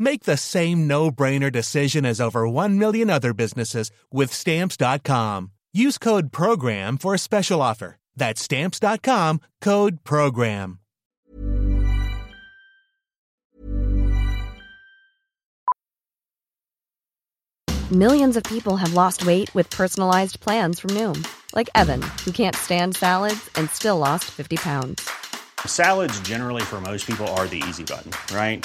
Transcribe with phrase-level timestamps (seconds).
[0.00, 5.52] Make the same no-brainer decision as over 1 million other businesses with stamps.com.
[5.74, 7.96] Use code program for a special offer.
[8.16, 10.78] That's stamps.com, code program.
[17.92, 21.26] Millions of people have lost weight with personalized plans from Noom,
[21.56, 25.10] like Evan, who can't stand salads and still lost 50 pounds.
[25.66, 28.64] Salads, generally, for most people, are the easy button, right?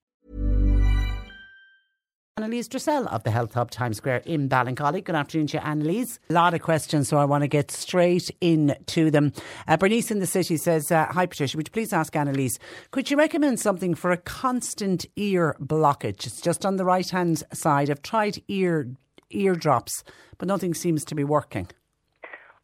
[2.39, 5.03] Anneliese Dressel of the Health Hub Times Square in Ballincollig.
[5.03, 6.17] Good afternoon to you, Anneliese.
[6.29, 9.33] A lot of questions, so I want to get straight into them.
[9.67, 12.57] Uh, Bernice in the city says, uh, Hi Patricia, would you please ask Anneliese,
[12.91, 16.25] could you recommend something for a constant ear blockage?
[16.25, 17.89] It's just on the right hand side.
[17.89, 18.87] I've tried ear
[19.29, 20.01] eardrops,
[20.37, 21.67] but nothing seems to be working.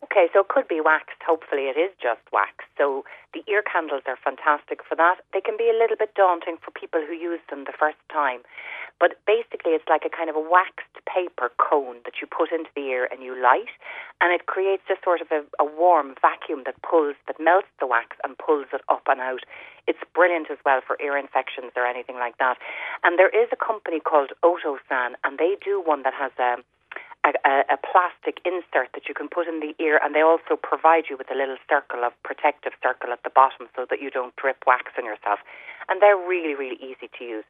[0.02, 1.22] Okay, so it could be waxed.
[1.28, 2.64] Hopefully, it is just wax.
[2.78, 3.04] So
[3.34, 5.22] the ear candles are fantastic for that.
[5.34, 8.40] They can be a little bit daunting for people who use them the first time.
[9.00, 12.70] But basically, it's like a kind of a waxed paper cone that you put into
[12.76, 13.70] the ear and you light,
[14.22, 17.86] and it creates a sort of a, a warm vacuum that pulls, that melts the
[17.86, 19.46] wax and pulls it up and out.
[19.86, 22.58] It's brilliant as well for ear infections or anything like that.
[23.04, 26.58] And there is a company called Otosan, and they do one that has a
[27.28, 31.06] a, a, plastic insert that you can put in the ear, and they also provide
[31.10, 34.36] you with a little circle of protective circle at the bottom so that you don't
[34.38, 35.40] drip wax on yourself.
[35.90, 37.44] And they're really, really easy to use.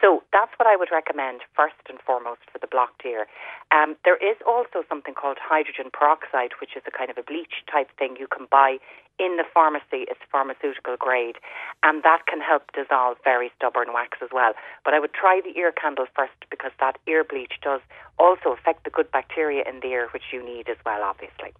[0.00, 3.26] So that's what I would recommend first and foremost for the blocked ear.
[3.72, 7.64] Um, there is also something called hydrogen peroxide, which is a kind of a bleach
[7.70, 8.76] type thing you can buy
[9.18, 10.04] in the pharmacy.
[10.12, 11.36] It's pharmaceutical grade,
[11.82, 14.52] and that can help dissolve very stubborn wax as well.
[14.84, 17.80] But I would try the ear candle first because that ear bleach does
[18.18, 21.54] also affect the good bacteria in the ear, which you need as well, obviously.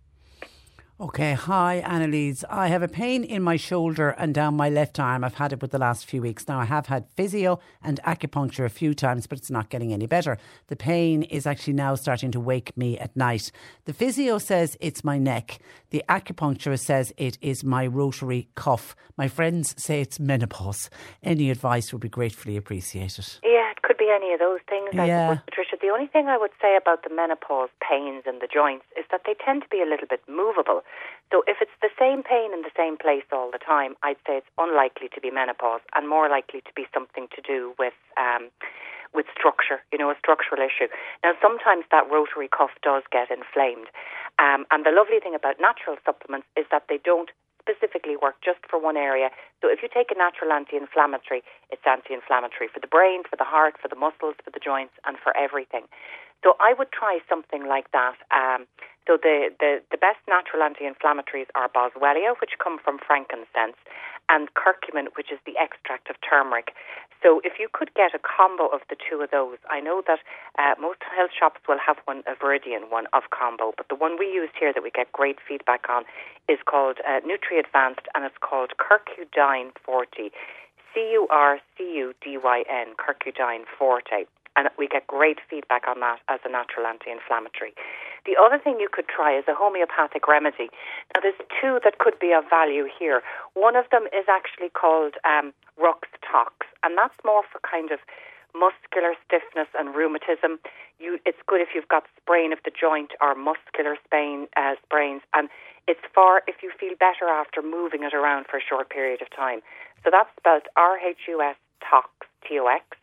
[0.98, 2.42] Okay, hi Anneliese.
[2.48, 5.24] I have a pain in my shoulder and down my left arm.
[5.24, 6.48] I've had it for the last few weeks.
[6.48, 10.06] Now, I have had physio and acupuncture a few times, but it's not getting any
[10.06, 10.38] better.
[10.68, 13.52] The pain is actually now starting to wake me at night.
[13.84, 15.58] The physio says it's my neck.
[15.90, 18.96] The acupuncturist says it is my rotary cuff.
[19.18, 20.88] My friends say it's menopause.
[21.22, 23.26] Any advice would be gratefully appreciated.
[24.06, 24.90] Yeah, it could be any of those things.
[24.94, 25.34] Yeah.
[25.34, 28.86] suppose, Patricia, the only thing I would say about the menopause pains in the joints
[28.96, 30.82] is that they tend to be a little bit movable.
[31.32, 34.38] So if it's the same pain in the same place all the time, I'd say
[34.38, 38.50] it's unlikely to be menopause and more likely to be something to do with um,
[39.14, 40.92] with structure, you know, a structural issue.
[41.24, 43.88] Now, sometimes that rotary cuff does get inflamed.
[44.38, 47.32] Um, and the lovely thing about natural supplements is that they don't
[47.66, 49.34] specifically work just for one area.
[49.60, 53.74] So if you take a natural anti-inflammatory, it's anti-inflammatory for the brain, for the heart,
[53.82, 55.90] for the muscles, for the joints, and for everything.
[56.44, 58.14] So I would try something like that.
[58.30, 58.70] Um,
[59.06, 63.78] So the, the, the best natural anti-inflammatories are boswellia, which come from frankincense,
[64.28, 66.74] and curcumin, which is the extract of turmeric.
[67.22, 70.18] So if you could get a combo of the two of those, I know that
[70.58, 74.18] uh, most health shops will have one, a Viridian one of combo, but the one
[74.18, 76.04] we used here that we get great feedback on
[76.48, 80.30] is called uh, Nutri Advanced, and it's called Curcudyn Forte.
[80.94, 84.26] C-U-R-C-U-D-Y-N, Curcudyn Forte.
[84.56, 87.74] And we get great feedback on that as a natural anti-inflammatory.
[88.24, 90.72] The other thing you could try is a homeopathic remedy.
[91.14, 93.22] Now, there's two that could be of value here.
[93.54, 98.00] One of them is actually called um, Rhus Tox, and that's more for kind of
[98.56, 100.58] muscular stiffness and rheumatism.
[100.98, 105.20] You, it's good if you've got sprain of the joint or muscular sprain, uh, sprains,
[105.34, 105.48] and
[105.86, 109.28] it's for if you feel better after moving it around for a short period of
[109.30, 109.60] time.
[110.02, 112.08] So that's spelled R H U S Tox
[112.48, 112.96] T O X.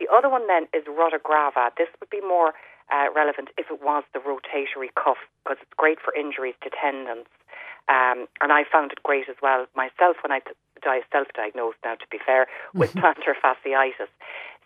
[0.00, 1.70] The other one then is Rutagrava.
[1.76, 2.54] This would be more
[2.90, 7.28] uh, relevant if it was the rotatory cuff because it's great for injuries to tendons.
[7.88, 10.56] Um, and I found it great as well myself when I t-
[11.12, 14.08] self-diagnosed now, to be fair, with plantar fasciitis.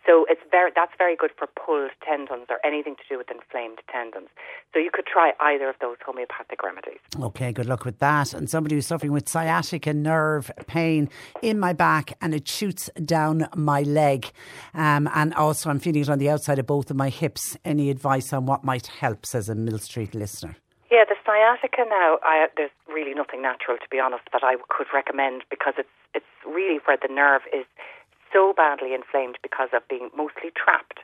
[0.05, 3.79] So it's very that's very good for pulled tendons or anything to do with inflamed
[3.91, 4.29] tendons.
[4.73, 6.99] So you could try either of those homeopathic remedies.
[7.19, 8.33] Okay, good luck with that.
[8.33, 11.09] And somebody who's suffering with sciatica nerve pain
[11.41, 14.31] in my back and it shoots down my leg,
[14.73, 17.57] um, and also I'm feeling it on the outside of both of my hips.
[17.65, 19.25] Any advice on what might help?
[19.25, 20.55] Says a Mill Street listener.
[20.91, 24.87] Yeah, the sciatica now, I, there's really nothing natural to be honest that I could
[24.93, 27.65] recommend because it's it's really where the nerve is
[28.35, 30.99] so badly inflamed because of being mostly trapped.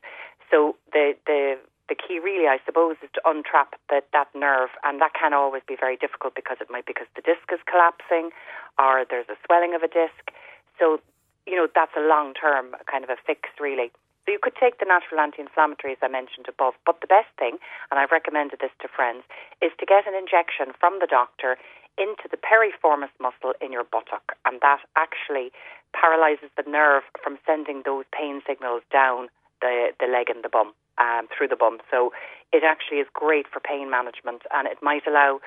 [0.51, 1.55] So the the
[1.87, 5.63] the key really, I suppose, is to untrap that that nerve, and that can always
[5.67, 8.35] be very difficult because it might be because the disc is collapsing,
[8.75, 10.35] or there's a swelling of a disc.
[10.77, 10.99] So
[11.47, 13.91] you know that's a long term kind of a fix, really.
[14.25, 17.57] So you could take the natural anti-inflammatories I mentioned above, but the best thing,
[17.89, 19.25] and I've recommended this to friends,
[19.65, 21.57] is to get an injection from the doctor
[21.97, 25.51] into the piriformis muscle in your buttock, and that actually
[25.93, 29.27] paralyzes the nerve from sending those pain signals down
[29.61, 31.79] the, the leg and the bum, um, through the bum.
[31.91, 32.11] So
[32.51, 35.39] it actually is great for pain management, and it might allow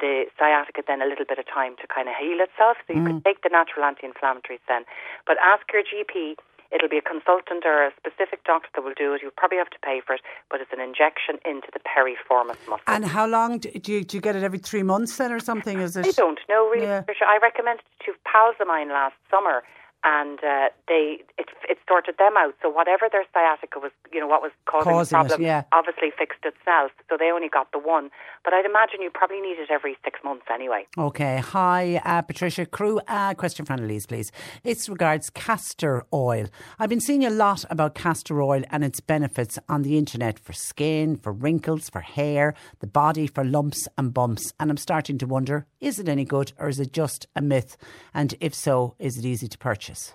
[0.00, 2.80] the sciatica then a little bit of time to kind of heal itself.
[2.88, 3.06] So you mm.
[3.06, 4.88] could take the natural anti-inflammatories then,
[5.26, 6.40] but ask your GP
[6.72, 9.22] It'll be a consultant or a specific doctor that will do it.
[9.22, 10.20] You'll probably have to pay for it,
[10.50, 12.84] but it's an injection into the piriformis muscle.
[12.86, 15.80] And how long do you, do you get it every three months then, or something?
[15.80, 16.06] Is it?
[16.06, 16.86] I don't know really.
[16.86, 17.02] Yeah.
[17.26, 19.62] I recommended to pals of mine last summer,
[20.04, 22.54] and uh, they it it sorted them out.
[22.62, 25.62] So whatever their sciatica was, you know, what was causing, causing the problem, it, yeah.
[25.72, 26.92] obviously fixed itself.
[27.08, 28.10] So they only got the one.
[28.44, 30.86] But I'd imagine you probably need it every six months anyway.
[30.96, 31.38] Okay.
[31.38, 33.00] Hi, uh, Patricia Crew.
[33.06, 34.32] Uh, question for Anneliese, please.
[34.64, 36.46] It's regards castor oil.
[36.78, 40.52] I've been seeing a lot about castor oil and its benefits on the internet for
[40.52, 44.52] skin, for wrinkles, for hair, the body, for lumps and bumps.
[44.58, 47.76] And I'm starting to wonder: is it any good, or is it just a myth?
[48.14, 50.14] And if so, is it easy to purchase?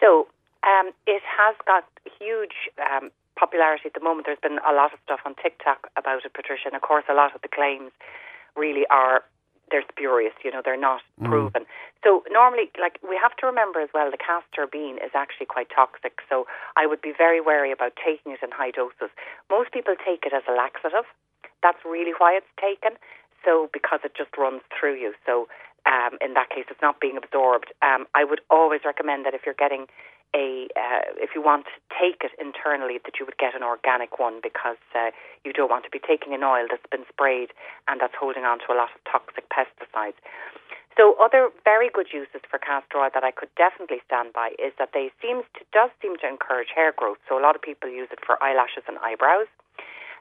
[0.00, 0.26] So
[0.62, 1.84] um, it has got
[2.18, 4.26] huge um, popularity at the moment.
[4.26, 7.14] There's been a lot of stuff on TikTok about it, Patricia, and of course, a
[7.14, 7.90] lot of the claims
[8.56, 9.22] really are
[9.70, 10.34] they're spurious.
[10.44, 11.28] You know, they're not mm.
[11.28, 11.64] proven.
[12.04, 15.68] So normally, like we have to remember as well, the castor bean is actually quite
[15.74, 16.20] toxic.
[16.28, 16.46] So
[16.76, 19.10] I would be very wary about taking it in high doses.
[19.50, 21.08] Most people take it as a laxative.
[21.62, 22.98] That's really why it's taken.
[23.44, 25.14] So because it just runs through you.
[25.26, 25.48] So
[25.86, 27.72] um, in that case, it's not being absorbed.
[27.82, 29.86] Um, I would always recommend that if you're getting
[30.34, 34.18] a, uh, if you want to take it internally, that you would get an organic
[34.18, 35.14] one because uh,
[35.44, 37.54] you don't want to be taking an oil that's been sprayed
[37.86, 40.18] and that's holding on to a lot of toxic pesticides.
[40.96, 44.72] So, other very good uses for castor oil that I could definitely stand by is
[44.78, 47.18] that they seems to does seem to encourage hair growth.
[47.28, 49.50] So, a lot of people use it for eyelashes and eyebrows.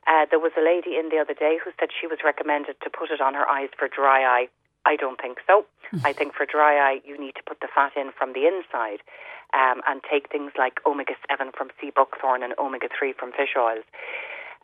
[0.08, 2.90] Uh, there was a lady in the other day who said she was recommended to
[2.90, 4.48] put it on her eyes for dry eye
[4.86, 5.66] I don't think so.
[6.04, 9.00] I think for dry eye, you need to put the fat in from the inside
[9.54, 13.56] um, and take things like omega 7 from sea buckthorn and omega 3 from fish
[13.58, 13.86] oils.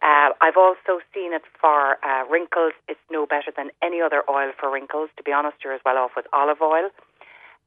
[0.02, 2.74] Uh, I've also seen it for uh, wrinkles.
[2.88, 5.10] It's no better than any other oil for wrinkles.
[5.18, 6.90] To be honest, you're as well off with olive oil.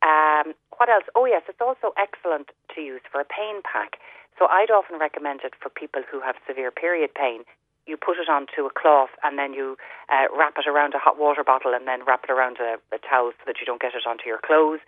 [0.03, 1.05] Um, what else?
[1.15, 4.01] Oh, yes, it's also excellent to use for a pain pack.
[4.39, 7.45] So I'd often recommend it for people who have severe period pain
[7.87, 9.77] you put it onto a cloth and then you
[10.09, 12.99] uh, wrap it around a hot water bottle and then wrap it around a, a,
[12.99, 14.81] towel so that you don't get it onto your clothes.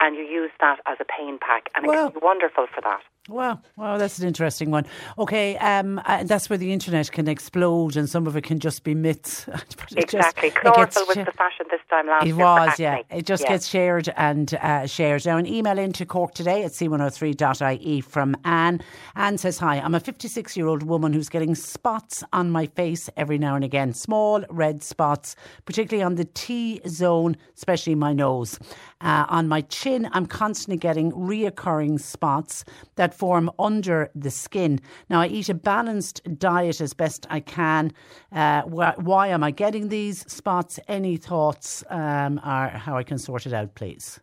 [0.00, 2.80] And you use that as a pain pack, and well, it can be wonderful for
[2.82, 3.02] that.
[3.28, 4.84] Well, well, that's an interesting one.
[5.16, 8.82] Okay, um, uh, that's where the internet can explode, and some of it can just
[8.82, 9.46] be myths.
[9.96, 12.34] exactly, chlorophyll was the fashion this time last it year.
[12.34, 13.02] It was, yeah.
[13.10, 13.50] It just yeah.
[13.50, 15.24] gets shared and uh, shared.
[15.24, 18.80] Now, an email into Cork today at c103.ie from Anne.
[19.14, 23.08] Anne says, "Hi, I'm a 56 year old woman who's getting spots on my face
[23.16, 28.58] every now and again, small red spots, particularly on the T zone, especially my nose.
[29.00, 32.64] Uh, on my chin, I'm constantly getting reoccurring spots
[32.96, 34.80] that form under the skin.
[35.08, 37.92] Now, I eat a balanced diet as best I can.
[38.30, 40.78] Uh, wh- why am I getting these spots?
[40.88, 44.20] Any thoughts um, are how I can sort it out, please?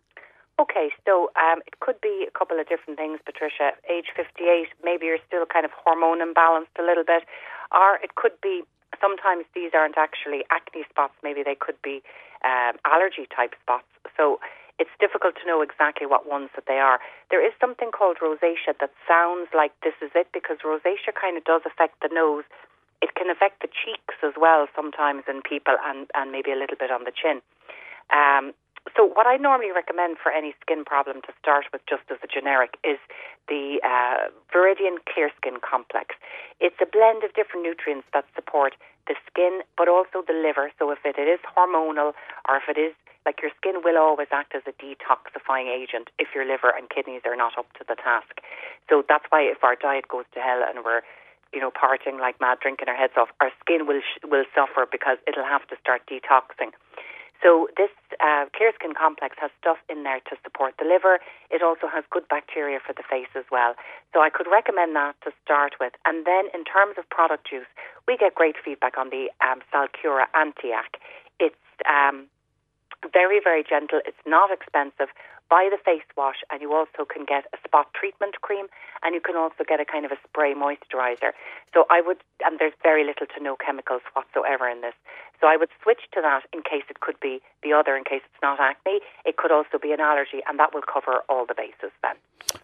[0.60, 3.72] Okay, so um, it could be a couple of different things, Patricia.
[3.90, 7.24] Age 58, maybe you're still kind of hormone imbalanced a little bit,
[7.72, 8.64] or it could be
[9.00, 12.04] sometimes these aren't actually acne spots, maybe they could be
[12.44, 13.88] um, allergy type spots.
[14.18, 14.40] So
[14.80, 17.00] it's difficult to know exactly what ones that they are.
[17.30, 21.44] There is something called rosacea that sounds like this is it because rosacea kind of
[21.44, 22.48] does affect the nose.
[23.02, 26.80] It can affect the cheeks as well sometimes in people and, and maybe a little
[26.80, 27.44] bit on the chin.
[28.10, 28.56] Um,
[28.96, 32.28] so what I normally recommend for any skin problem to start with, just as a
[32.28, 32.98] generic, is
[33.48, 36.16] the uh, Viridian Clear Skin Complex.
[36.60, 38.76] It's a blend of different nutrients that support
[39.08, 40.72] the skin, but also the liver.
[40.80, 42.14] So if it is hormonal
[42.48, 42.94] or if it is
[43.26, 47.22] like your skin will always act as a detoxifying agent if your liver and kidneys
[47.26, 48.42] are not up to the task.
[48.90, 51.02] So that's why if our diet goes to hell and we're
[51.54, 55.18] you know partying like mad, drinking our heads off, our skin will will suffer because
[55.28, 56.72] it'll have to start detoxing.
[57.42, 61.20] So this uh, Clear Skin Complex has stuff in there to support the liver.
[61.50, 63.76] It also has good bacteria for the face as well.
[64.14, 65.94] So I could recommend that to start with.
[66.04, 67.68] And then in terms of product use,
[68.08, 71.00] we get great feedback on the um, Salcura Antiac.
[71.40, 71.56] It's
[71.88, 72.28] um,
[73.14, 74.02] very, very gentle.
[74.06, 75.08] It's not expensive.
[75.50, 78.68] Buy the face wash, and you also can get a spot treatment cream,
[79.02, 81.34] and you can also get a kind of a spray moisturizer.
[81.74, 84.94] So I would, and there's very little to no chemicals whatsoever in this.
[85.42, 88.22] So I would switch to that in case it could be the other, in case
[88.26, 89.00] it's not acne.
[89.26, 92.16] It could also be an allergy, and that will cover all the bases then.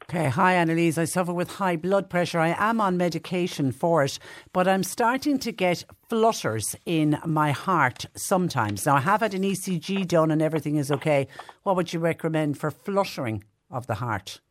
[0.04, 0.98] Okay, hi Anneliese.
[0.98, 2.40] I suffer with high blood pressure.
[2.40, 4.20] I am on medication for it,
[4.54, 8.86] but I'm starting to get flutters in my heart sometimes.
[8.86, 11.28] Now, I have had an ECG done and everything is okay.
[11.64, 14.42] What would you recommend for fluttering of the heart?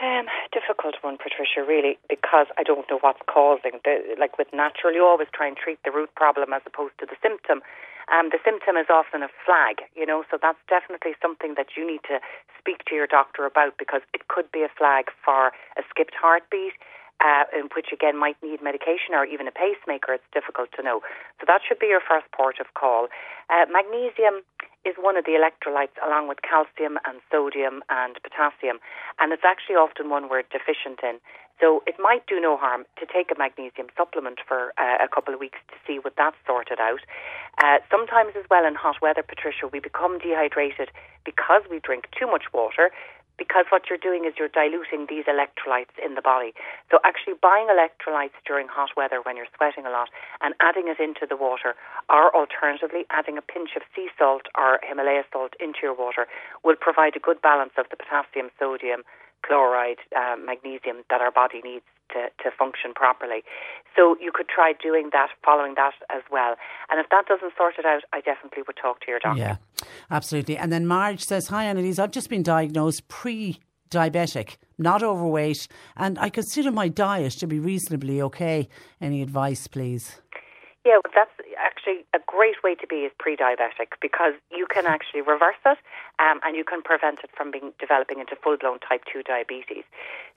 [0.00, 3.84] Um, difficult one, Patricia, really, because I don't know what's causing.
[3.84, 7.06] The, like with natural, you always try and treat the root problem as opposed to
[7.06, 7.60] the symptom.
[8.08, 11.86] Um, the symptom is often a flag, you know, so that's definitely something that you
[11.86, 12.16] need to
[12.58, 16.72] speak to your doctor about because it could be a flag for a skipped heartbeat.
[17.20, 17.44] Uh,
[17.76, 21.04] which again might need medication or even a pacemaker, it's difficult to know.
[21.36, 23.12] So that should be your first port of call.
[23.52, 24.40] Uh, magnesium
[24.84, 28.78] is one of the electrolytes along with calcium and sodium and potassium,
[29.18, 31.20] and it's actually often one we're deficient in.
[31.60, 35.34] So it might do no harm to take a magnesium supplement for uh, a couple
[35.34, 37.04] of weeks to see what that's sorted out.
[37.60, 40.88] Uh, sometimes as well in hot weather, Patricia, we become dehydrated
[41.24, 42.90] because we drink too much water
[43.40, 46.52] because what you're doing is you're diluting these electrolytes in the body.
[46.92, 50.12] So actually buying electrolytes during hot weather when you're sweating a lot
[50.44, 51.72] and adding it into the water
[52.12, 56.28] or alternatively adding a pinch of sea salt or Himalaya salt into your water
[56.62, 59.08] will provide a good balance of the potassium, sodium,
[59.46, 63.42] chloride, uh, magnesium that our body needs to, to function properly.
[63.96, 66.56] So you could try doing that, following that as well.
[66.90, 69.40] And if that doesn't sort it out, I definitely would talk to your doctor.
[69.40, 69.56] Yeah,
[70.10, 70.56] absolutely.
[70.56, 75.66] And then Marge says, Hi, Anneliese, I've just been diagnosed pre diabetic, not overweight,
[75.96, 78.68] and I consider my diet to be reasonably okay.
[79.00, 80.20] Any advice, please?
[80.86, 81.29] Yeah, that's
[81.90, 85.78] actually a great way to be is pre-diabetic because you can actually reverse it
[86.18, 89.84] um, and you can prevent it from being developing into full-blown type 2 diabetes.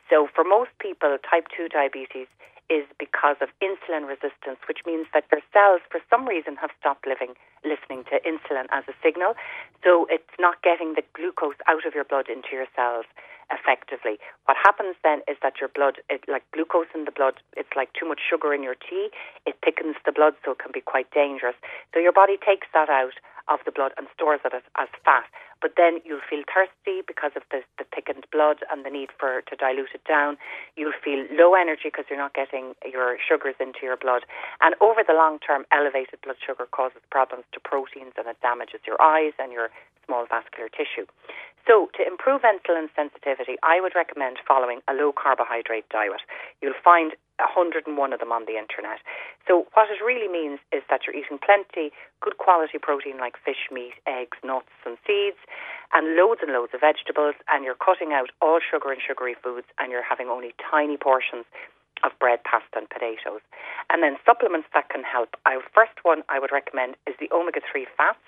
[0.10, 2.28] So for most people, type 2 diabetes
[2.74, 7.06] is because of insulin resistance, which means that your cells, for some reason, have stopped
[7.06, 9.38] living, listening to insulin as a signal.
[9.86, 13.06] So it's not getting the glucose out of your blood into your cells
[13.54, 14.18] effectively.
[14.50, 17.94] What happens then is that your blood, it, like glucose in the blood, it's like
[17.94, 19.14] too much sugar in your tea.
[19.46, 21.56] It thickens the blood, so it can be quite dangerous.
[21.94, 23.14] So your body takes that out
[23.48, 25.28] of the blood and stores it as, as fat.
[25.64, 29.40] But then you'll feel thirsty because of the, the thickened blood and the need for
[29.48, 30.36] to dilute it down.
[30.76, 34.28] You'll feel low energy because you're not getting your sugars into your blood.
[34.60, 38.84] And over the long term, elevated blood sugar causes problems to proteins and it damages
[38.86, 39.72] your eyes and your
[40.06, 41.08] small vascular tissue.
[41.68, 46.20] So, to improve insulin sensitivity, I would recommend following a low carbohydrate diet.
[46.62, 49.00] You'll find 101 of them on the internet.
[49.48, 53.72] So, what it really means is that you're eating plenty good quality protein like fish,
[53.72, 55.40] meat, eggs, nuts, and seeds.
[55.94, 59.68] and loads and loads of vegetables, and you're cutting out all sugar and sugary foods,
[59.78, 61.46] and you're having only tiny portions
[62.04, 63.46] of bread, pasta, and potatoes.
[63.90, 65.38] And then supplements that can help.
[65.46, 68.26] Our first one I would recommend is the omega 3 fats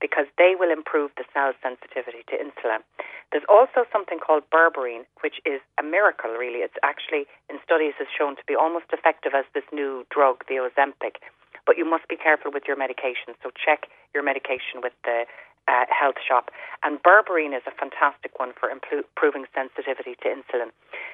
[0.00, 2.84] because they will improve the cell's sensitivity to insulin.
[3.32, 6.60] There's also something called berberine, which is a miracle, really.
[6.60, 10.60] It's actually, in studies, has shown to be almost effective as this new drug, the
[10.62, 11.18] Ozempic.
[11.66, 15.26] But you must be careful with your medication, so check your medication with the
[15.66, 16.50] uh, health shop.
[16.82, 20.70] And berberine is a fantastic one for improving sensitivity to insulin.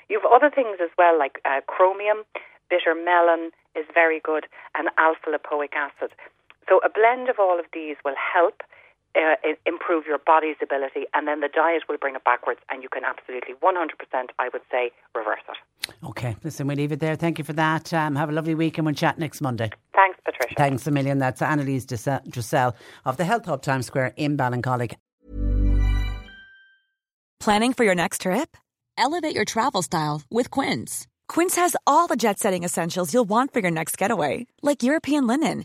[0.08, 2.24] You have other things as well, like uh, chromium,
[2.68, 4.44] bitter melon is very good,
[4.76, 6.12] and alpha lipoic acid.
[6.68, 8.62] So a blend of all of these will help
[9.14, 9.34] uh,
[9.66, 13.02] improve your body's ability, and then the diet will bring it backwards, and you can
[13.04, 15.94] absolutely 100%, I would say, reverse it.
[16.04, 17.16] Okay, listen, we leave it there.
[17.16, 17.92] Thank you for that.
[17.92, 19.70] Um, have a lovely week, and we'll chat next Monday.
[19.94, 20.54] Thanks, Patricia.
[20.56, 21.18] Thanks a million.
[21.18, 21.86] That's Anneliese
[22.30, 24.94] Dressel of the Health Hub Times Square in Ballincollig.
[27.40, 28.56] Planning for your next trip?
[28.96, 31.08] Elevate your travel style with Quince.
[31.28, 35.26] Quince has all the jet setting essentials you'll want for your next getaway, like European
[35.26, 35.64] linen